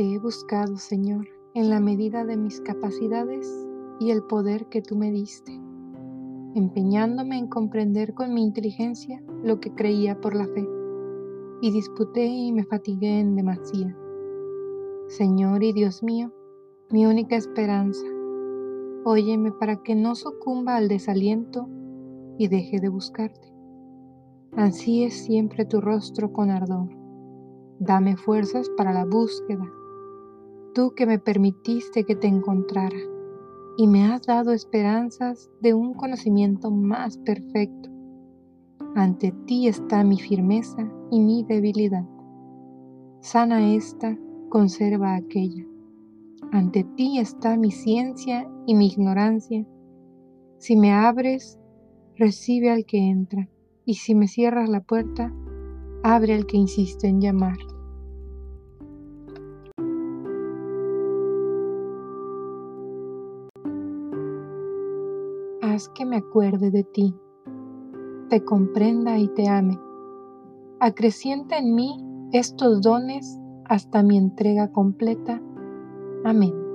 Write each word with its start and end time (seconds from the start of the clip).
Te 0.00 0.14
he 0.14 0.18
buscado, 0.18 0.78
Señor, 0.78 1.28
en 1.52 1.68
la 1.68 1.78
medida 1.78 2.24
de 2.24 2.38
mis 2.38 2.62
capacidades 2.62 3.68
y 4.00 4.12
el 4.12 4.22
poder 4.22 4.64
que 4.70 4.80
tú 4.80 4.96
me 4.96 5.12
diste, 5.12 5.52
empeñándome 6.54 7.36
en 7.36 7.48
comprender 7.48 8.14
con 8.14 8.32
mi 8.32 8.42
inteligencia 8.42 9.22
lo 9.44 9.60
que 9.60 9.74
creía 9.74 10.18
por 10.18 10.34
la 10.34 10.46
fe, 10.46 10.66
y 11.60 11.70
disputé 11.70 12.24
y 12.24 12.50
me 12.50 12.64
fatigué 12.64 13.20
en 13.20 13.36
demasía. 13.36 13.94
Señor 15.08 15.62
y 15.62 15.74
Dios 15.74 16.02
mío, 16.02 16.32
mi 16.90 17.04
única 17.04 17.36
esperanza, 17.36 18.06
óyeme 19.04 19.52
para 19.52 19.82
que 19.82 19.94
no 19.94 20.14
sucumba 20.14 20.76
al 20.76 20.88
desaliento 20.88 21.68
y 22.38 22.48
deje 22.48 22.80
de 22.80 22.88
buscarte. 22.88 23.52
Ansíes 24.56 25.12
siempre 25.12 25.66
tu 25.66 25.82
rostro 25.82 26.32
con 26.32 26.48
ardor. 26.48 26.88
Dame 27.80 28.16
fuerzas 28.16 28.70
para 28.78 28.94
la 28.94 29.04
búsqueda. 29.04 29.70
Tú 30.72 30.92
que 30.94 31.04
me 31.04 31.18
permitiste 31.18 32.04
que 32.04 32.14
te 32.14 32.28
encontrara 32.28 32.98
y 33.76 33.88
me 33.88 34.04
has 34.04 34.22
dado 34.22 34.52
esperanzas 34.52 35.50
de 35.60 35.74
un 35.74 35.94
conocimiento 35.94 36.70
más 36.70 37.18
perfecto. 37.18 37.90
Ante 38.94 39.32
ti 39.46 39.66
está 39.66 40.04
mi 40.04 40.18
firmeza 40.18 40.88
y 41.10 41.20
mi 41.20 41.42
debilidad. 41.42 42.04
Sana 43.20 43.74
esta, 43.74 44.16
conserva 44.48 45.16
aquella. 45.16 45.66
Ante 46.52 46.84
ti 46.84 47.18
está 47.18 47.56
mi 47.56 47.72
ciencia 47.72 48.48
y 48.66 48.74
mi 48.74 48.86
ignorancia. 48.86 49.66
Si 50.58 50.76
me 50.76 50.92
abres, 50.92 51.58
recibe 52.16 52.70
al 52.70 52.84
que 52.84 52.98
entra, 52.98 53.48
y 53.84 53.94
si 53.94 54.14
me 54.14 54.28
cierras 54.28 54.68
la 54.68 54.82
puerta, 54.82 55.34
abre 56.04 56.34
al 56.34 56.46
que 56.46 56.58
insiste 56.58 57.08
en 57.08 57.20
llamar. 57.20 57.58
Que 65.94 66.04
me 66.04 66.16
acuerde 66.16 66.72
de 66.72 66.82
ti, 66.82 67.14
te 68.28 68.44
comprenda 68.44 69.18
y 69.18 69.28
te 69.28 69.48
ame. 69.48 69.78
Acrecienta 70.80 71.58
en 71.58 71.76
mí 71.76 71.96
estos 72.32 72.80
dones 72.80 73.38
hasta 73.66 74.02
mi 74.02 74.18
entrega 74.18 74.72
completa. 74.72 75.40
Amén. 76.24 76.69